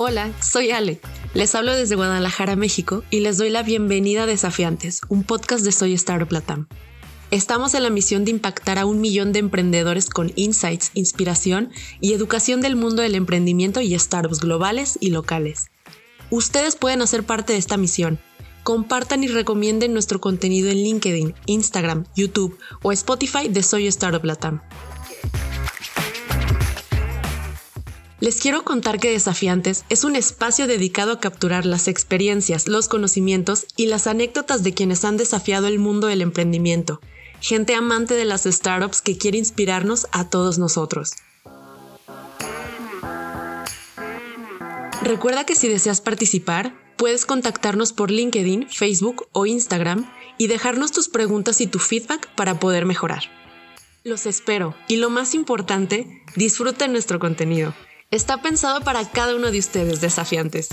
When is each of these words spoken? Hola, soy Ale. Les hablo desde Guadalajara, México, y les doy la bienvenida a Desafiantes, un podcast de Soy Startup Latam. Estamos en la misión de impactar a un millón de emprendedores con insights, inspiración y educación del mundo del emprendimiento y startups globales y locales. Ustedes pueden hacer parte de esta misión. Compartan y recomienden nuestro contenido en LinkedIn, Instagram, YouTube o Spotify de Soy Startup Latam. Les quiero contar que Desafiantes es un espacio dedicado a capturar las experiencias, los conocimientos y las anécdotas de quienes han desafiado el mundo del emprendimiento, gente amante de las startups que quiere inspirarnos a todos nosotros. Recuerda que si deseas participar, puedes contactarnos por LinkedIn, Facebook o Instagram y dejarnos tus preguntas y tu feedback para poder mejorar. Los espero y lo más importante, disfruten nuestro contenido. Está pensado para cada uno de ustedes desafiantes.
Hola, 0.00 0.32
soy 0.40 0.70
Ale. 0.70 1.00
Les 1.34 1.56
hablo 1.56 1.74
desde 1.74 1.96
Guadalajara, 1.96 2.54
México, 2.54 3.02
y 3.10 3.18
les 3.18 3.36
doy 3.36 3.50
la 3.50 3.64
bienvenida 3.64 4.22
a 4.22 4.26
Desafiantes, 4.26 5.00
un 5.08 5.24
podcast 5.24 5.64
de 5.64 5.72
Soy 5.72 5.92
Startup 5.94 6.30
Latam. 6.30 6.68
Estamos 7.32 7.74
en 7.74 7.82
la 7.82 7.90
misión 7.90 8.24
de 8.24 8.30
impactar 8.30 8.78
a 8.78 8.86
un 8.86 9.00
millón 9.00 9.32
de 9.32 9.40
emprendedores 9.40 10.08
con 10.08 10.30
insights, 10.36 10.92
inspiración 10.94 11.72
y 12.00 12.12
educación 12.12 12.60
del 12.60 12.76
mundo 12.76 13.02
del 13.02 13.16
emprendimiento 13.16 13.80
y 13.80 13.98
startups 13.98 14.38
globales 14.38 14.98
y 15.00 15.10
locales. 15.10 15.66
Ustedes 16.30 16.76
pueden 16.76 17.02
hacer 17.02 17.24
parte 17.24 17.54
de 17.54 17.58
esta 17.58 17.76
misión. 17.76 18.20
Compartan 18.62 19.24
y 19.24 19.26
recomienden 19.26 19.94
nuestro 19.94 20.20
contenido 20.20 20.70
en 20.70 20.76
LinkedIn, 20.76 21.34
Instagram, 21.46 22.04
YouTube 22.14 22.56
o 22.82 22.92
Spotify 22.92 23.48
de 23.48 23.64
Soy 23.64 23.88
Startup 23.88 24.24
Latam. 24.24 24.62
Les 28.20 28.40
quiero 28.40 28.64
contar 28.64 28.98
que 28.98 29.12
Desafiantes 29.12 29.84
es 29.90 30.02
un 30.02 30.16
espacio 30.16 30.66
dedicado 30.66 31.12
a 31.12 31.20
capturar 31.20 31.64
las 31.64 31.86
experiencias, 31.86 32.66
los 32.66 32.88
conocimientos 32.88 33.66
y 33.76 33.86
las 33.86 34.08
anécdotas 34.08 34.64
de 34.64 34.74
quienes 34.74 35.04
han 35.04 35.16
desafiado 35.16 35.68
el 35.68 35.78
mundo 35.78 36.08
del 36.08 36.22
emprendimiento, 36.22 37.00
gente 37.40 37.76
amante 37.76 38.14
de 38.14 38.24
las 38.24 38.42
startups 38.42 39.02
que 39.02 39.16
quiere 39.16 39.38
inspirarnos 39.38 40.08
a 40.10 40.28
todos 40.28 40.58
nosotros. 40.58 41.12
Recuerda 45.00 45.46
que 45.46 45.54
si 45.54 45.68
deseas 45.68 46.00
participar, 46.00 46.74
puedes 46.96 47.24
contactarnos 47.24 47.92
por 47.92 48.10
LinkedIn, 48.10 48.68
Facebook 48.68 49.28
o 49.30 49.46
Instagram 49.46 50.10
y 50.38 50.48
dejarnos 50.48 50.90
tus 50.90 51.08
preguntas 51.08 51.60
y 51.60 51.68
tu 51.68 51.78
feedback 51.78 52.28
para 52.34 52.58
poder 52.58 52.84
mejorar. 52.84 53.22
Los 54.02 54.26
espero 54.26 54.74
y 54.88 54.96
lo 54.96 55.08
más 55.08 55.34
importante, 55.34 56.24
disfruten 56.34 56.90
nuestro 56.90 57.20
contenido. 57.20 57.74
Está 58.10 58.40
pensado 58.40 58.80
para 58.80 59.04
cada 59.04 59.36
uno 59.36 59.50
de 59.50 59.58
ustedes 59.58 60.00
desafiantes. 60.00 60.70